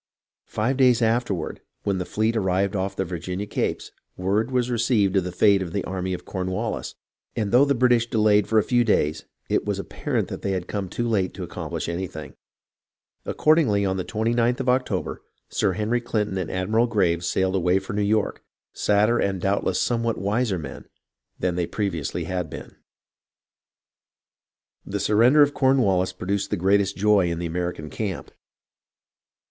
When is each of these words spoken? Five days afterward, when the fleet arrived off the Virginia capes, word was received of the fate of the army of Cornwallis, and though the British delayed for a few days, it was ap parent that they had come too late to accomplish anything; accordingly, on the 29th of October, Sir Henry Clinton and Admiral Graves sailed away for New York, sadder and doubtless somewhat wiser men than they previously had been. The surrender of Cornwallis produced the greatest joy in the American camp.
Five 0.47 0.77
days 0.77 1.03
afterward, 1.03 1.61
when 1.83 1.99
the 1.99 2.07
fleet 2.09 2.35
arrived 2.35 2.75
off 2.75 2.95
the 2.95 3.05
Virginia 3.05 3.45
capes, 3.45 3.91
word 4.17 4.49
was 4.49 4.71
received 4.71 5.15
of 5.15 5.23
the 5.23 5.31
fate 5.31 5.61
of 5.61 5.73
the 5.73 5.83
army 5.83 6.11
of 6.15 6.25
Cornwallis, 6.25 6.95
and 7.35 7.51
though 7.51 7.65
the 7.65 7.75
British 7.75 8.09
delayed 8.09 8.47
for 8.47 8.57
a 8.57 8.63
few 8.63 8.83
days, 8.83 9.25
it 9.47 9.63
was 9.63 9.79
ap 9.79 9.89
parent 9.89 10.27
that 10.29 10.41
they 10.41 10.53
had 10.53 10.67
come 10.67 10.89
too 10.89 11.07
late 11.07 11.35
to 11.35 11.43
accomplish 11.43 11.87
anything; 11.87 12.33
accordingly, 13.27 13.85
on 13.85 13.97
the 13.97 14.03
29th 14.03 14.59
of 14.59 14.69
October, 14.69 15.21
Sir 15.49 15.73
Henry 15.73 16.01
Clinton 16.01 16.35
and 16.39 16.49
Admiral 16.49 16.87
Graves 16.87 17.27
sailed 17.27 17.53
away 17.53 17.77
for 17.77 17.93
New 17.93 18.01
York, 18.01 18.41
sadder 18.73 19.19
and 19.19 19.39
doubtless 19.39 19.79
somewhat 19.79 20.17
wiser 20.17 20.57
men 20.57 20.85
than 21.37 21.53
they 21.53 21.67
previously 21.67 22.23
had 22.23 22.49
been. 22.49 22.75
The 24.83 24.99
surrender 24.99 25.43
of 25.43 25.53
Cornwallis 25.53 26.11
produced 26.11 26.49
the 26.49 26.57
greatest 26.57 26.97
joy 26.97 27.29
in 27.29 27.37
the 27.37 27.45
American 27.45 27.91
camp. 27.91 28.31